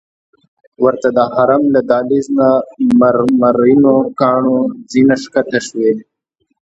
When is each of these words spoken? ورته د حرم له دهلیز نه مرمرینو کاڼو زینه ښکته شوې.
ورته 0.83 1.09
د 1.17 1.19
حرم 1.33 1.63
له 1.75 1.81
دهلیز 1.89 2.25
نه 2.39 2.49
مرمرینو 2.99 3.95
کاڼو 4.19 4.57
زینه 4.91 5.15
ښکته 5.23 5.59
شوې. 5.67 5.91